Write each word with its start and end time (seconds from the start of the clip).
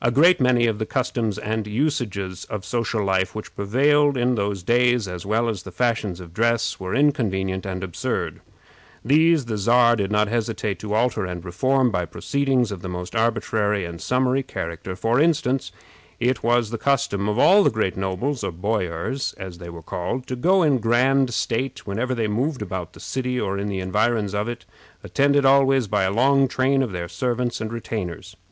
A 0.00 0.12
great 0.12 0.40
many 0.40 0.68
of 0.68 0.78
the 0.78 0.86
customs 0.86 1.36
and 1.36 1.66
usages 1.66 2.44
of 2.44 2.64
social 2.64 3.02
life 3.02 3.34
which 3.34 3.56
prevailed 3.56 4.16
in 4.16 4.36
those 4.36 4.62
days, 4.62 5.08
as 5.08 5.26
well 5.26 5.48
as 5.48 5.64
the 5.64 5.72
fashions 5.72 6.20
of 6.20 6.32
dress, 6.32 6.78
were 6.78 6.94
inconvenient 6.94 7.66
and 7.66 7.82
absurd. 7.82 8.40
These 9.04 9.46
the 9.46 9.58
Czar 9.58 9.96
did 9.96 10.12
not 10.12 10.28
hesitate 10.28 10.78
to 10.78 10.94
alter 10.94 11.26
and 11.26 11.44
reform 11.44 11.90
by 11.90 12.04
proceedings 12.06 12.70
of 12.70 12.82
the 12.82 12.88
most 12.88 13.16
arbitrary 13.16 13.84
and 13.84 14.00
summary 14.00 14.44
character. 14.44 14.94
For 14.94 15.18
instance, 15.18 15.72
it 16.20 16.44
was 16.44 16.70
the 16.70 16.78
custom 16.78 17.28
of 17.28 17.36
all 17.36 17.64
the 17.64 17.70
great 17.70 17.96
nobles, 17.96 18.44
or 18.44 18.52
boyars, 18.52 19.34
as 19.38 19.58
they 19.58 19.70
were 19.70 19.82
called, 19.82 20.28
to 20.28 20.36
go 20.36 20.62
in 20.62 20.78
grand 20.78 21.34
state 21.34 21.84
whenever 21.84 22.14
they 22.14 22.28
moved 22.28 22.62
about 22.62 22.92
the 22.92 23.00
city 23.00 23.40
or 23.40 23.58
in 23.58 23.66
the 23.66 23.80
environs 23.80 24.36
of 24.36 24.48
it, 24.48 24.66
attended 25.02 25.44
always 25.44 25.88
by 25.88 26.04
a 26.04 26.12
long 26.12 26.46
train 26.46 26.80
of 26.80 26.92
their 26.92 27.08
servants 27.08 27.60
and 27.60 27.72
retainers. 27.72 28.36